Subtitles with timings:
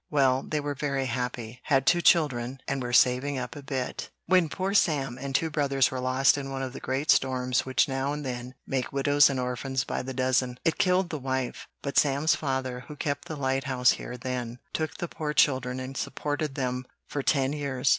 [0.09, 4.49] Well, they were very happy, had two children, and were saving up a bit, when
[4.49, 8.11] poor Sam and two brothers were lost in one of the great storms which now
[8.11, 10.57] and then make widows and orphans by the dozen.
[10.65, 15.07] It killed the wife; but Sam's father, who kept the lighthouse here then, took the
[15.07, 17.89] poor children and supported them for ten years.